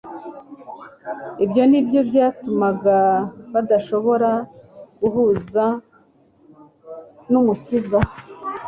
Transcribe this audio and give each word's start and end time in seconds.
ibyo 1.43 1.63
ni 1.69 1.79
byo 1.87 2.01
byatumaga 2.09 2.97
badashobora 3.53 4.31
guhuza 5.01 5.63
n'Umukiza 7.31 7.99